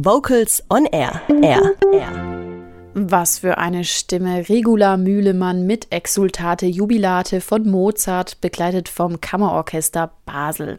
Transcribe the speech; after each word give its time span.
Vocals 0.00 0.62
on 0.70 0.86
Air. 0.86 1.22
Air. 1.42 1.74
Air. 1.92 2.12
Was 2.94 3.40
für 3.40 3.58
eine 3.58 3.82
Stimme. 3.82 4.48
Regula 4.48 4.96
Mühlemann 4.96 5.66
mit 5.66 5.88
Exultate 5.90 6.66
Jubilate 6.66 7.40
von 7.40 7.68
Mozart, 7.68 8.40
begleitet 8.40 8.88
vom 8.88 9.20
Kammerorchester 9.20 10.12
Basel. 10.24 10.78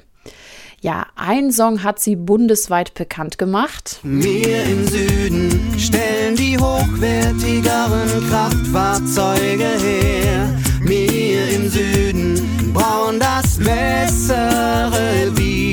Ja, 0.80 1.08
ein 1.18 1.52
Song 1.52 1.84
hat 1.84 2.00
sie 2.00 2.16
bundesweit 2.16 2.94
bekannt 2.94 3.38
gemacht. 3.38 4.00
Wir 4.04 4.64
im 4.64 4.88
Süden 4.88 5.74
stellen 5.78 6.38
die 6.38 6.58
hochwertigeren 6.58 8.26
Kraftfahrzeuge 8.30 9.68
her. 9.84 10.58
Wir 10.82 11.50
im 11.50 11.68
Süden 11.68 12.72
brauen 12.74 13.20
das 13.20 13.58
bessere 13.58 15.30
Bier. 15.36 15.70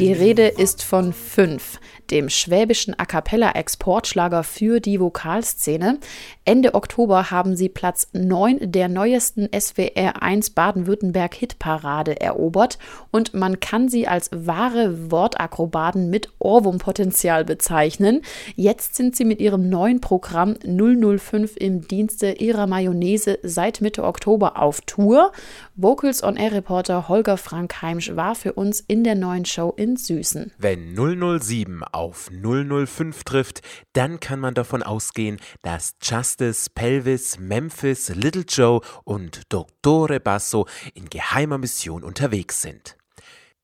Die 0.00 0.09
Rede 0.30 0.46
ist 0.46 0.84
von 0.84 1.12
fünf 1.12 1.80
dem 2.10 2.28
schwäbischen 2.28 2.98
A 2.98 3.04
cappella 3.04 3.52
Exportschlager 3.52 4.42
für 4.42 4.80
die 4.80 5.00
Vokalszene. 5.00 5.98
Ende 6.44 6.74
Oktober 6.74 7.30
haben 7.30 7.56
sie 7.56 7.68
Platz 7.68 8.08
9 8.12 8.72
der 8.72 8.88
neuesten 8.88 9.48
SWR 9.56 10.22
1 10.22 10.50
Baden-Württemberg 10.50 11.34
Hitparade 11.34 12.20
erobert 12.20 12.78
und 13.10 13.34
man 13.34 13.60
kann 13.60 13.88
sie 13.88 14.08
als 14.08 14.30
wahre 14.32 15.10
Wortakrobaten 15.10 16.10
mit 16.10 16.30
Ohrwurmpotenzial 16.40 17.44
bezeichnen. 17.44 18.22
Jetzt 18.56 18.96
sind 18.96 19.14
sie 19.14 19.24
mit 19.24 19.40
ihrem 19.40 19.68
neuen 19.68 20.00
Programm 20.00 20.56
005 20.64 21.56
im 21.56 21.86
Dienste 21.86 22.32
ihrer 22.32 22.66
Mayonnaise 22.66 23.38
seit 23.42 23.80
Mitte 23.80 24.02
Oktober 24.02 24.60
auf 24.60 24.80
Tour. 24.80 25.32
Vocals 25.76 26.22
on 26.22 26.36
Air 26.36 26.52
Reporter 26.52 27.08
Holger 27.08 27.36
Frank 27.36 27.82
Heimsch 27.82 28.16
war 28.16 28.34
für 28.34 28.54
uns 28.54 28.80
in 28.80 29.04
der 29.04 29.14
neuen 29.14 29.44
Show 29.44 29.72
in 29.76 29.96
Süßen. 30.20 30.52
Wenn 30.58 30.94
007 30.94 31.82
auf 31.82 32.30
005 32.30 33.24
trifft, 33.24 33.62
dann 33.94 34.20
kann 34.20 34.38
man 34.40 34.54
davon 34.54 34.82
ausgehen, 34.82 35.38
dass 35.62 35.94
Justice, 36.02 36.68
Pelvis, 36.74 37.38
Memphis, 37.38 38.10
Little 38.10 38.44
Joe 38.46 38.80
und 39.04 39.42
Dottore 39.48 40.20
Basso 40.20 40.66
in 40.94 41.08
geheimer 41.08 41.58
Mission 41.58 42.04
unterwegs 42.04 42.60
sind. 42.60 42.96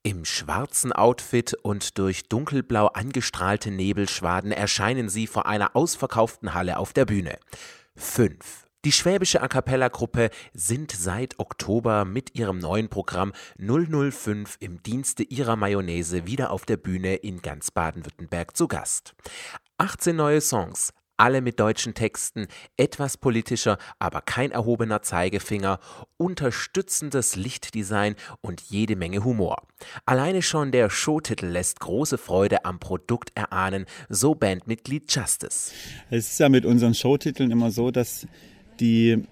Im 0.02 0.24
schwarzen 0.24 0.92
Outfit 0.92 1.54
und 1.54 1.98
durch 1.98 2.28
dunkelblau 2.28 2.86
angestrahlte 2.86 3.70
Nebelschwaden 3.70 4.52
erscheinen 4.52 5.08
sie 5.08 5.26
vor 5.26 5.46
einer 5.46 5.74
ausverkauften 5.74 6.54
Halle 6.54 6.78
auf 6.78 6.92
der 6.92 7.06
Bühne. 7.06 7.38
Fünf 7.96 8.65
die 8.86 8.92
schwäbische 8.92 9.42
A 9.42 9.48
cappella-Gruppe 9.48 10.30
sind 10.54 10.92
seit 10.92 11.40
Oktober 11.40 12.04
mit 12.04 12.36
ihrem 12.36 12.58
neuen 12.58 12.88
Programm 12.88 13.32
005 13.58 14.58
im 14.60 14.80
Dienste 14.80 15.24
ihrer 15.24 15.56
Mayonnaise 15.56 16.24
wieder 16.24 16.52
auf 16.52 16.66
der 16.66 16.76
Bühne 16.76 17.16
in 17.16 17.42
ganz 17.42 17.72
Baden-Württemberg 17.72 18.56
zu 18.56 18.68
Gast. 18.68 19.16
18 19.78 20.14
neue 20.14 20.40
Songs, 20.40 20.92
alle 21.16 21.40
mit 21.40 21.58
deutschen 21.58 21.94
Texten, 21.94 22.46
etwas 22.76 23.16
politischer, 23.16 23.78
aber 23.98 24.20
kein 24.20 24.52
erhobener 24.52 25.02
Zeigefinger, 25.02 25.80
unterstützendes 26.16 27.34
Lichtdesign 27.34 28.14
und 28.40 28.60
jede 28.60 28.94
Menge 28.94 29.24
Humor. 29.24 29.66
Alleine 30.04 30.42
schon 30.42 30.70
der 30.70 30.90
Showtitel 30.90 31.46
lässt 31.46 31.80
große 31.80 32.18
Freude 32.18 32.64
am 32.64 32.78
Produkt 32.78 33.32
erahnen, 33.34 33.86
so 34.08 34.36
Bandmitglied 34.36 35.12
Justice. 35.12 35.72
Es 36.08 36.30
ist 36.30 36.38
ja 36.38 36.48
mit 36.48 36.64
unseren 36.64 36.94
Showtiteln 36.94 37.50
immer 37.50 37.72
so, 37.72 37.90
dass 37.90 38.28
die 38.80 39.22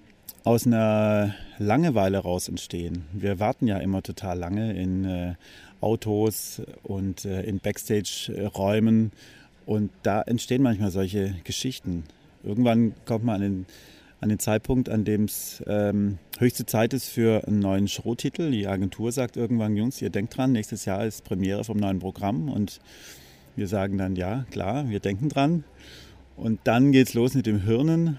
aus 0.44 0.66
einer 0.66 1.34
Langeweile 1.58 2.18
raus 2.18 2.48
entstehen. 2.48 3.04
Wir 3.12 3.40
warten 3.40 3.66
ja 3.66 3.78
immer 3.78 4.02
total 4.02 4.38
lange 4.38 4.74
in 4.74 5.04
äh, 5.04 5.34
Autos 5.80 6.62
und 6.82 7.24
äh, 7.24 7.42
in 7.42 7.60
Backstage-Räumen 7.60 9.12
und 9.66 9.90
da 10.02 10.22
entstehen 10.22 10.62
manchmal 10.62 10.90
solche 10.90 11.34
Geschichten. 11.44 12.04
Irgendwann 12.42 12.94
kommt 13.06 13.24
man 13.24 13.36
an 13.36 13.40
den, 13.40 13.66
an 14.20 14.28
den 14.28 14.38
Zeitpunkt, 14.38 14.88
an 14.88 15.04
dem 15.04 15.24
es 15.24 15.62
ähm, 15.66 16.18
höchste 16.38 16.66
Zeit 16.66 16.92
ist 16.92 17.08
für 17.08 17.46
einen 17.46 17.60
neuen 17.60 17.88
Showtitel. 17.88 18.50
Die 18.50 18.66
Agentur 18.66 19.12
sagt 19.12 19.36
irgendwann, 19.36 19.76
Jungs, 19.76 20.02
ihr 20.02 20.10
denkt 20.10 20.36
dran, 20.36 20.52
nächstes 20.52 20.84
Jahr 20.84 21.06
ist 21.06 21.24
Premiere 21.24 21.64
vom 21.64 21.78
neuen 21.78 22.00
Programm 22.00 22.50
und 22.50 22.80
wir 23.56 23.68
sagen 23.68 23.96
dann, 23.96 24.16
ja, 24.16 24.44
klar, 24.50 24.88
wir 24.90 25.00
denken 25.00 25.28
dran. 25.28 25.64
Und 26.36 26.60
dann 26.64 26.92
geht 26.92 27.08
es 27.08 27.14
los 27.14 27.34
mit 27.34 27.46
dem 27.46 27.62
Hirnen 27.62 28.18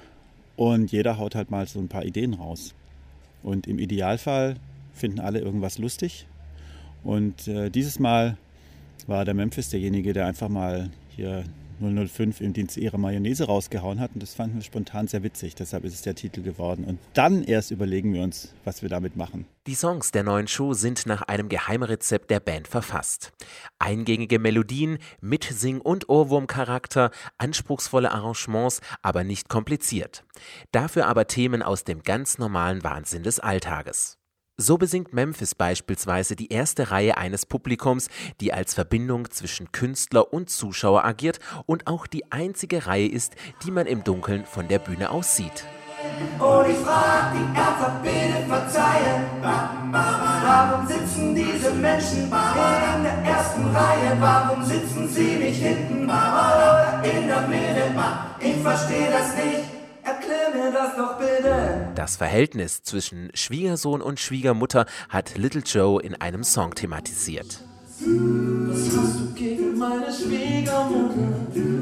und 0.56 0.92
jeder 0.92 1.18
haut 1.18 1.36
halt 1.36 1.52
mal 1.52 1.68
so 1.68 1.80
ein 1.80 1.88
paar 1.88 2.06
Ideen 2.06 2.34
raus. 2.34 2.74
Und 3.44 3.68
im 3.68 3.80
Idealfall 3.80 4.56
finden 4.94 5.20
alle 5.20 5.40
irgendwas 5.40 5.78
lustig. 5.78 6.26
Und 7.04 7.48
äh, 7.48 7.70
dieses 7.70 8.00
Mal 8.00 8.38
war 9.08 9.26
der 9.26 9.34
Memphis 9.34 9.70
derjenige, 9.70 10.14
der 10.14 10.26
einfach 10.26 10.50
mal 10.50 10.90
hier 11.16 11.44
005 11.80 12.42
im 12.42 12.54
Dienst 12.54 12.78
ihrer 12.78 12.98
Mayonnaise 12.98 13.46
rausgehauen 13.46 14.00
hat. 14.00 14.12
Und 14.14 14.24
das 14.24 14.34
fanden 14.34 14.56
wir 14.56 14.64
spontan 14.64 15.08
sehr 15.08 15.24
witzig. 15.24 15.56
Deshalb 15.56 15.84
ist 15.86 15.94
es 15.94 16.02
der 16.02 16.16
Titel 16.16 16.42
geworden. 16.42 16.86
Und 16.86 17.00
dann 17.14 17.44
erst 17.44 17.72
überlegen 17.72 18.14
wir 18.14 18.24
uns, 18.24 18.54
was 18.64 18.82
wir 18.82 18.90
damit 18.90 19.16
machen. 19.16 19.46
Die 19.68 19.76
Songs 19.76 20.12
der 20.12 20.24
neuen 20.24 20.48
Show 20.48 20.74
sind 20.74 21.06
nach 21.06 21.24
einem 21.24 21.50
Geheimrezept 21.50 22.30
der 22.30 22.40
Band 22.40 22.68
verfasst. 22.68 23.34
Eingängige 23.80 24.38
Melodien 24.40 25.00
mit 25.22 25.44
Sing- 25.44 25.82
und 25.82 26.08
Ohrwurmcharakter, 26.08 27.12
anspruchsvolle 27.38 28.12
Arrangements, 28.12 28.82
aber 29.02 29.24
nicht 29.24 29.50
kompliziert. 29.50 30.24
Dafür 30.72 31.08
aber 31.08 31.28
Themen 31.28 31.64
aus 31.64 31.84
dem 31.84 32.04
ganz 32.04 32.38
normalen 32.38 32.84
Wahnsinn 32.84 33.24
des 33.24 33.40
Alltages. 33.40 34.18
So 34.58 34.78
besingt 34.78 35.12
Memphis 35.12 35.54
beispielsweise 35.54 36.38
die 36.38 36.50
erste 36.50 36.90
Reihe 36.90 37.18
eines 37.18 37.46
Publikums, 37.46 38.08
die 38.40 38.54
als 38.54 38.74
Verbindung 38.74 39.30
zwischen 39.30 39.74
Künstler 39.74 40.32
und 40.32 40.50
Zuschauer 40.50 41.04
agiert 41.04 41.40
und 41.66 41.88
auch 41.88 42.08
die 42.08 42.32
einzige 42.32 42.88
Reihe 42.88 43.10
ist, 43.10 43.36
die 43.66 43.72
man 43.72 43.86
im 43.86 44.06
Dunkeln 44.06 44.46
von 44.46 44.70
der 44.70 44.80
Bühne 44.80 45.10
aus 45.10 45.36
sieht. 45.36 45.66
Und 46.40 46.70
ich 46.70 46.78
frag 46.78 47.34
die 47.34 47.60
Ärzte, 47.60 47.92
bitte 48.02 48.48
verzeihen, 48.48 49.26
warum 49.92 50.88
sitzen 50.88 51.36
diese 51.36 51.72
Menschen 51.74 52.24
in 52.24 53.04
der 53.04 53.24
ersten 53.26 53.76
Reihe? 53.76 54.16
Warum 54.22 54.64
sitzen 54.64 55.10
sie 55.10 55.36
nicht 55.36 55.62
hinten 55.62 56.06
oder 56.06 57.02
in 57.04 57.28
der 57.28 57.42
Mitte? 57.50 57.94
Ich 58.40 58.56
verstehe 58.62 59.12
das 59.12 59.36
nicht. 59.36 59.75
Das 60.76 60.94
doch 60.98 61.18
bitte. 61.18 61.88
Das 61.96 62.18
Verhältnis 62.18 62.84
zwischen 62.84 63.30
Schwiegersohn 63.34 64.02
und 64.02 64.20
Schwiegermutter 64.20 64.86
hat 65.08 65.38
Little 65.38 65.62
Joe 65.62 66.02
in 66.02 66.16
einem 66.16 66.44
Song 66.44 66.76
thematisiert. 66.76 67.62
Was 68.02 68.98
hast 68.98 69.20
du 69.22 69.34
gegen 69.36 69.78
meine 69.78 70.12
Schwiegermutter? 70.12 71.32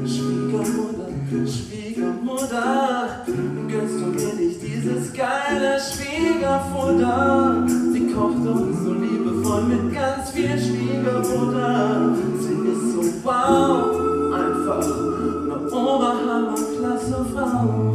Schwiegermutter, 0.06 1.08
Schwiegermutter. 1.44 3.24
Gönnst 3.26 3.94
du 4.00 4.06
mir 4.06 4.34
nicht 4.34 4.62
dieses 4.62 5.12
geile 5.12 5.80
Schwiegerfutter? 5.80 7.66
Sie 7.92 8.12
kocht 8.12 8.46
uns 8.46 8.84
so 8.84 8.92
liebevoll 8.92 9.64
mit 9.64 9.92
ganz 9.92 10.30
viel 10.30 10.56
Schwiegermutter. 10.56 12.14
Sie 12.38 12.68
ist 12.70 12.92
so 12.92 13.02
wow, 13.24 14.32
einfach 14.32 14.86
eine 14.86 15.68
oberhammerklasse 15.68 17.26
Frau. 17.34 17.93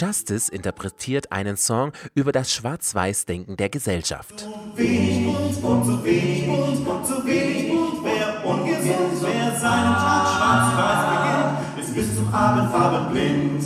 Justice 0.00 0.50
interpretiert 0.50 1.30
einen 1.30 1.58
Song 1.58 1.92
über 2.14 2.32
das 2.32 2.50
Schwarz-Weiß-Denken 2.54 3.58
der 3.58 3.68
Gesellschaft. 3.68 4.48
Wenig 4.74 5.26
bunt 5.26 5.62
und 5.62 5.84
zu 5.84 6.04
wenig 6.04 6.46
bunt 6.46 6.88
und 6.88 7.06
zu 7.06 7.26
wenig 7.26 7.68
bunt. 7.68 8.02
Wer 8.02 8.46
ungesund, 8.46 9.20
wer 9.20 9.60
seinen 9.60 9.94
Tag 9.94 10.26
schwarz-weiß 10.36 11.74
beginnt, 11.76 11.84
ist 11.86 11.94
bis 11.94 12.16
zum 12.16 12.32
Abend 12.32 12.72
farbenblind. 12.72 13.62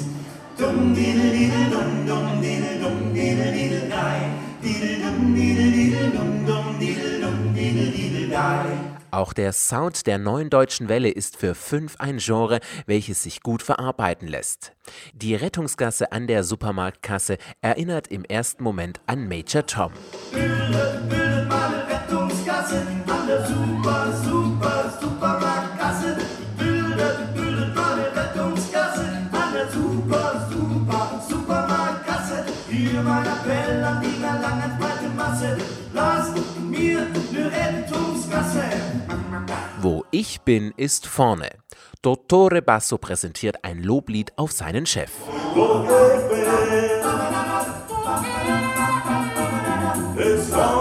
Dumm, 0.58 0.92
didel, 0.92 1.30
didel, 1.30 1.70
dumm, 1.70 2.06
dumm, 2.06 2.42
didel, 2.42 2.80
dumm, 2.80 3.14
didel, 3.14 3.52
didel, 3.52 3.88
dei. 3.88 4.30
Didel, 4.60 5.02
dumm, 5.02 5.34
didel, 5.36 5.70
didel, 5.70 6.10
dumm, 6.10 6.46
dumm, 6.46 6.78
didel, 6.80 7.20
dumm, 7.20 7.54
didel, 7.54 7.92
didel, 7.92 8.28
dei. 8.28 8.93
Auch 9.14 9.32
der 9.32 9.52
Sound 9.52 10.08
der 10.08 10.18
neuen 10.18 10.50
deutschen 10.50 10.88
Welle 10.88 11.08
ist 11.08 11.36
für 11.36 11.54
fünf 11.54 11.94
ein 12.00 12.16
Genre, 12.18 12.58
welches 12.86 13.22
sich 13.22 13.44
gut 13.44 13.62
verarbeiten 13.62 14.26
lässt. 14.26 14.72
Die 15.12 15.36
Rettungsgasse 15.36 16.10
an 16.10 16.26
der 16.26 16.42
Supermarktkasse 16.42 17.38
erinnert 17.60 18.08
im 18.08 18.24
ersten 18.24 18.64
Moment 18.64 19.00
an 19.06 19.28
Major 19.28 19.64
Tom. 19.64 19.92
Bildet, 20.32 21.08
bildet 21.08 21.48
meine 21.48 21.86
Rettungsgasse 21.88 22.80
an 23.06 23.26
der 23.28 23.46
super, 23.46 24.12
super, 24.12 24.33
mein 33.64 33.76
Appell 33.76 33.84
an 33.84 34.00
die 34.02 34.20
langen 34.20 34.78
breite 34.78 35.08
Masse. 35.16 35.56
Lasst 35.92 36.36
mir 36.60 37.06
ne 37.32 37.50
Rettungsgasse. 37.50 38.64
Wo 39.80 40.04
ich 40.10 40.40
bin, 40.42 40.72
ist 40.76 41.06
vorne. 41.06 41.50
Dottore 42.02 42.62
Basso 42.62 42.98
präsentiert 42.98 43.56
ein 43.62 43.82
Loblied 43.82 44.32
auf 44.36 44.52
seinen 44.52 44.86
Chef. 44.86 45.10
Wo 45.54 45.84
ich 45.84 46.28
bin, 50.16 50.32
ist 50.32 50.54
vorne. 50.54 50.73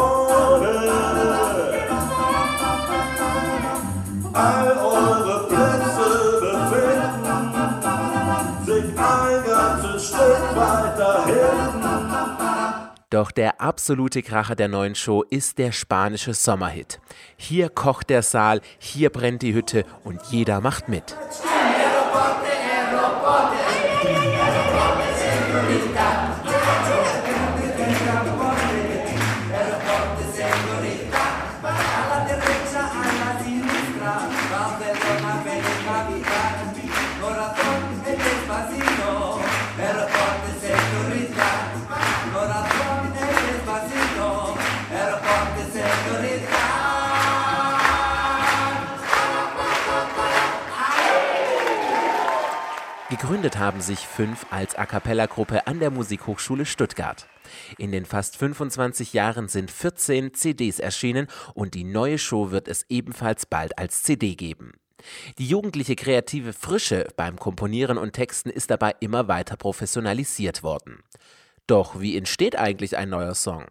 Doch 13.14 13.30
der 13.30 13.62
absolute 13.62 14.24
Kracher 14.24 14.56
der 14.56 14.68
neuen 14.68 14.96
Show 14.96 15.22
ist 15.22 15.60
der 15.60 15.72
spanische 15.72 16.34
Sommerhit. 16.34 17.00
Hier 17.38 17.70
kocht 17.70 18.10
der 18.10 18.24
Saal, 18.24 18.60
hier 18.80 19.12
brennt 19.12 19.44
die 19.44 19.54
Hütte 19.54 19.86
und 20.04 20.20
jeder 20.32 20.62
macht 20.62 20.90
mit. 20.90 21.16
Gegründet 53.14 53.60
haben 53.60 53.80
sich 53.80 54.00
fünf 54.00 54.48
als 54.50 54.74
A 54.74 54.88
cappella-Gruppe 54.88 55.68
an 55.68 55.80
der 55.80 55.92
Musikhochschule 55.92 56.66
Stuttgart. 56.66 57.28
In 57.78 57.92
den 57.92 58.06
fast 58.06 58.38
25 58.38 59.14
Jahren 59.14 59.48
sind 59.50 59.70
14 59.70 60.34
CDs 60.34 60.80
erschienen 60.80 61.28
und 61.54 61.76
die 61.76 61.84
neue 61.84 62.18
Show 62.18 62.50
wird 62.50 62.68
es 62.68 62.88
ebenfalls 62.90 63.46
bald 63.46 63.78
als 63.78 64.02
CD 64.02 64.34
geben. 64.34 64.72
Die 65.38 65.46
jugendliche 65.46 65.96
kreative 65.96 66.54
Frische 66.54 67.08
beim 67.16 67.38
Komponieren 67.38 68.00
und 68.00 68.14
Texten 68.14 68.50
ist 68.50 68.72
dabei 68.72 68.96
immer 69.00 69.28
weiter 69.28 69.58
professionalisiert 69.58 70.64
worden. 70.64 71.04
Doch 71.68 72.02
wie 72.02 72.18
entsteht 72.18 72.58
eigentlich 72.58 72.98
ein 72.98 73.10
neuer 73.10 73.36
Song? 73.36 73.68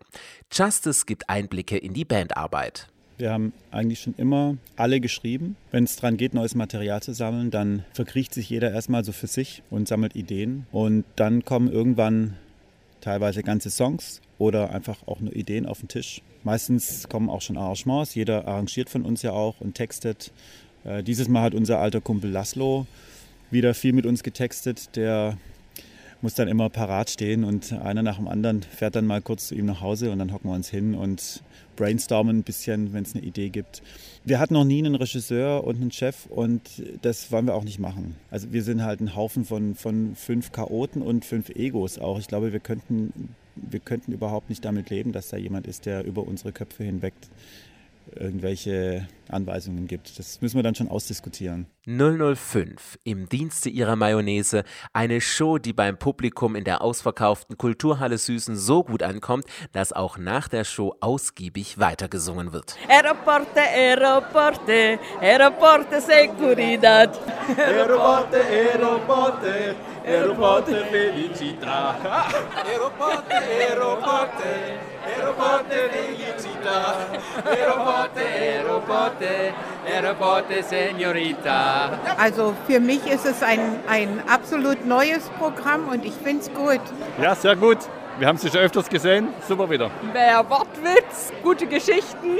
Justice 0.53 1.05
gibt 1.05 1.29
Einblicke 1.29 1.77
in 1.77 1.95
die 1.95 2.05
Bandarbeit. 2.05 2.92
Wir 3.19 3.31
haben 3.31 3.53
eigentlich 3.71 4.01
schon 4.01 4.15
immer 4.17 4.57
alle 4.77 5.01
geschrieben. 5.01 5.57
Wenn 5.71 5.85
es 5.85 5.97
daran 5.97 6.17
geht, 6.17 6.35
neues 6.35 6.55
Material 6.55 7.03
zu 7.03 7.13
sammeln, 7.13 7.51
dann 7.51 7.85
verkriecht 7.93 8.35
sich 8.35 8.51
jeder 8.51 8.73
erstmal 8.73 9.05
so 9.05 9.13
für 9.13 9.27
sich 9.27 9.63
und 9.71 9.89
sammelt 9.89 10.17
Ideen. 10.17 10.67
Und 10.73 11.05
dann 11.17 11.45
kommen 11.45 11.71
irgendwann 11.71 12.35
teilweise 13.01 13.43
ganze 13.43 13.71
Songs 13.71 14.21
oder 14.39 14.71
einfach 14.71 15.07
auch 15.07 15.21
nur 15.21 15.35
Ideen 15.35 15.67
auf 15.67 15.81
den 15.81 15.89
Tisch. 15.89 16.23
Meistens 16.45 17.09
kommen 17.09 17.31
auch 17.31 17.43
schon 17.43 17.57
Arrangements. 17.57 18.15
Jeder 18.15 18.47
arrangiert 18.49 18.91
von 18.91 19.03
uns 19.03 19.23
ja 19.23 19.33
auch 19.33 19.61
und 19.61 19.75
textet. 19.75 20.33
Äh, 20.85 21.03
dieses 21.03 21.29
Mal 21.29 21.43
hat 21.43 21.55
unser 21.55 21.79
alter 21.79 22.01
Kumpel 22.01 22.31
Laszlo 22.31 22.87
wieder 23.51 23.75
viel 23.75 23.93
mit 23.93 24.07
uns 24.07 24.23
getextet. 24.23 24.97
Der 24.97 25.37
muss 26.23 26.35
dann 26.35 26.49
immer 26.49 26.71
parat 26.71 27.11
stehen 27.11 27.45
und 27.45 27.73
einer 27.73 28.03
nach 28.03 28.17
dem 28.17 28.29
anderen 28.29 28.63
fährt 28.63 28.97
dann 28.97 29.07
mal 29.07 29.21
kurz 29.21 29.49
zu 29.49 29.55
ihm 29.55 29.67
nach 29.67 29.81
Hause 29.81 30.11
und 30.13 30.21
dann 30.21 30.33
hocken 30.33 30.51
wir 30.51 30.55
uns 30.55 30.69
hin 30.69 30.95
und 30.95 31.43
brainstormen 31.77 32.39
ein 32.39 32.43
bisschen, 32.43 32.93
wenn 32.93 33.03
es 33.03 33.15
eine 33.15 33.25
Idee 33.25 33.49
gibt. 33.49 33.83
Wir 34.25 34.39
hatten 34.39 34.55
noch 34.55 34.65
nie 34.65 34.79
einen 34.79 34.95
Regisseur 34.95 35.65
und 35.65 35.81
einen 35.81 35.91
Chef 35.91 36.27
und 36.27 36.63
das 37.03 37.33
wollen 37.33 37.47
wir 37.47 37.55
auch 37.55 37.65
nicht 37.65 37.81
machen. 37.81 38.15
Also 38.31 38.53
wir 38.53 38.63
sind 38.63 38.83
halt 38.83 39.01
ein 39.01 39.17
Haufen 39.17 39.45
von, 39.45 39.75
von 39.75 40.15
fünf 40.15 40.53
Chaoten 40.53 41.03
und 41.03 41.25
fünf 41.25 41.51
Egos 41.51 41.99
auch. 41.99 42.19
Ich 42.19 42.29
glaube, 42.29 42.53
wir 42.53 42.61
könnten, 42.61 43.35
wir 43.57 43.81
könnten 43.81 44.13
überhaupt 44.13 44.49
nicht 44.49 44.65
damit 44.65 44.91
leben, 44.91 45.13
dass 45.13 45.29
da 45.29 45.37
jemand 45.37 45.67
ist, 45.67 45.87
der 45.87 46.05
über 46.05 46.27
unsere 46.27 46.53
Köpfe 46.53 46.85
hinweg 46.85 47.15
irgendwelche 48.15 49.07
Anweisungen 49.29 49.87
gibt. 49.87 50.19
Das 50.19 50.41
müssen 50.41 50.57
wir 50.57 50.63
dann 50.63 50.75
schon 50.75 50.89
ausdiskutieren. 50.89 51.67
005 51.87 52.99
im 53.03 53.29
Dienste 53.29 53.69
ihrer 53.69 53.97
Mayonnaise, 53.97 54.65
eine 54.93 55.21
Show, 55.21 55.59
die 55.59 55.73
beim 55.73 55.99
Publikum 55.99 56.55
in 56.55 56.65
der 56.65 56.83
ausverkauften 56.83 57.57
Kulturhalle 57.57 58.19
Süßen 58.19 58.57
so 58.57 58.85
gut 58.85 59.03
ankommt, 59.03 59.47
dass 59.73 59.93
auch 59.93 60.19
nach 60.19 60.49
der 60.49 60.65
Show 60.65 60.95
ausgiebig 61.01 61.79
weitergesungen 61.79 62.53
wird. 62.53 62.77
Aeroporte, 62.89 63.61
aeroporte, 63.61 64.99
aeroporte 65.21 66.01
seguridad. 66.01 67.19
Aeroporte, 67.57 68.41
aeroporte, 68.45 69.75
aeroporte 70.05 70.85
felicità. 70.91 71.95
Aeroporte, 72.65 73.35
aeroporte, 73.35 74.79
aeroporte 75.07 75.91
felicità. 75.93 76.97
Aeroporte, 77.45 78.23
aeroporte, 78.23 79.55
aeroporte 79.87 80.63
señorita. 80.63 81.91
Also 82.19 82.55
für 82.67 82.81
mich 82.81 83.07
ist 83.07 83.27
es 83.27 83.43
ein, 83.43 83.81
ein 83.89 84.23
absolut 84.29 84.85
neues 84.85 85.29
Programm 85.39 85.89
und 85.89 86.05
ich 86.05 86.15
finde 86.15 86.43
es 86.43 86.53
gut. 86.53 86.81
Ja, 87.21 87.35
sehr 87.35 87.57
gut. 87.57 87.79
Wir 88.19 88.29
haben 88.29 88.39
sie 88.39 88.51
schon 88.51 88.61
öfters 88.61 88.89
gesehen. 88.89 89.29
Super 89.49 89.71
wieder. 89.71 89.91
Mehr 90.13 90.45
Wortwitz, 90.49 91.33
gute 91.43 91.67
Geschichten. 91.67 92.39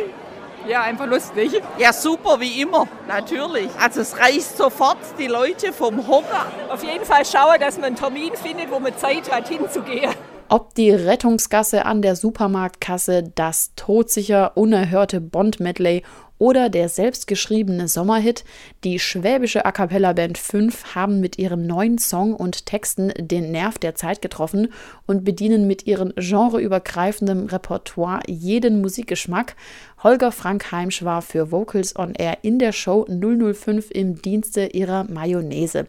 Ja, 0.69 0.83
einfach 0.83 1.07
lustig. 1.07 1.61
Ja, 1.79 1.93
super, 1.93 2.39
wie 2.39 2.63
immer, 2.63 2.87
natürlich. 3.09 3.69
Also 3.81 4.01
es 4.01 4.17
reißt 4.17 4.57
sofort 4.57 4.99
die 5.19 5.27
Leute 5.27 5.73
vom 5.73 6.07
Hocker. 6.07 6.47
Auf 6.71 6.85
jeden 6.85 7.05
Fall 7.05 7.25
schauen, 7.25 7.59
dass 7.61 7.77
man 7.77 7.87
einen 7.87 7.97
Termin 7.97 8.33
findet, 8.35 8.71
wo 8.71 8.79
man 8.79 8.97
Zeit 8.97 9.31
hat, 9.31 9.49
hinzugehen. 9.49 10.13
Ob 10.49 10.75
die 10.75 10.91
Rettungsgasse 10.91 11.87
an 11.87 12.03
der 12.03 12.15
Supermarktkasse, 12.15 13.23
das 13.35 13.73
todsicher 13.75 14.57
unerhörte 14.57 15.21
Bond-Medley 15.21 16.03
oder 16.43 16.71
der 16.71 16.89
selbstgeschriebene 16.89 17.87
Sommerhit, 17.87 18.43
die 18.83 18.99
schwäbische 18.99 19.65
A 19.65 19.71
cappella 19.71 20.13
Band 20.13 20.39
5 20.39 20.97
haben 20.97 21.21
mit 21.21 21.39
ihrem 21.39 21.65
neuen 21.65 21.99
Song 21.99 22.35
und 22.35 22.67
Texten 22.67 23.13
den 23.17 23.53
Nerv 23.53 23.79
der 23.79 23.95
Zeit 23.95 24.21
getroffen 24.21 24.73
und 25.07 25.23
bedienen 25.23 25.69
mit 25.69 25.87
ihrem 25.87 26.13
genreübergreifenden 26.17 27.49
Repertoire 27.49 28.23
jeden 28.27 28.81
Musikgeschmack. 28.81 29.55
Holger 30.03 30.33
Frank 30.33 30.73
Heimsch 30.73 31.05
war 31.05 31.23
für 31.23 31.53
Vocals 31.53 31.95
on 31.95 32.17
Air 32.17 32.39
in 32.43 32.59
der 32.59 32.73
Show 32.73 33.07
005 33.09 33.93
im 33.93 34.21
Dienste 34.21 34.67
ihrer 34.67 35.05
Mayonnaise. 35.05 35.87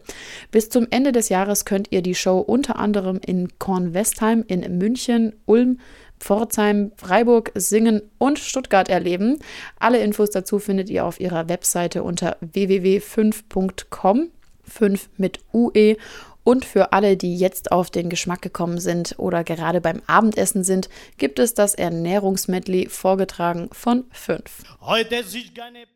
Bis 0.52 0.68
zum 0.68 0.86
Ende 0.88 1.10
des 1.10 1.30
Jahres 1.30 1.64
könnt 1.64 1.88
ihr 1.90 2.00
die 2.00 2.14
Show 2.14 2.38
unter 2.38 2.76
anderem 2.78 3.18
in 3.26 3.58
Kornwestheim, 3.58 4.44
in 4.46 4.78
München, 4.78 5.32
Ulm, 5.46 5.80
Pforzheim, 6.20 6.92
Freiburg, 6.96 7.52
Singen 7.54 8.02
und 8.18 8.38
Stuttgart 8.38 8.88
erleben. 8.88 9.38
Alle 9.78 9.98
Infos 9.98 10.30
dazu 10.30 10.58
findet 10.58 10.90
ihr 10.90 11.04
auf 11.04 11.20
ihrer 11.20 11.48
Webseite 11.48 12.02
unter 12.02 12.36
www.5.com, 12.40 14.30
5 14.64 15.08
mit 15.16 15.40
UE. 15.52 15.96
Und 16.44 16.66
für 16.66 16.92
alle, 16.92 17.16
die 17.16 17.36
jetzt 17.36 17.72
auf 17.72 17.90
den 17.90 18.10
Geschmack 18.10 18.42
gekommen 18.42 18.78
sind 18.78 19.14
oder 19.18 19.44
gerade 19.44 19.80
beim 19.80 20.02
Abendessen 20.06 20.62
sind, 20.62 20.90
gibt 21.16 21.38
es 21.38 21.54
das 21.54 21.74
Ernährungsmedley 21.74 22.88
vorgetragen 22.90 23.70
von 23.72 24.04
5. 24.12 24.42
Heute 24.82 25.16
ist 25.16 25.54
keine 25.54 25.86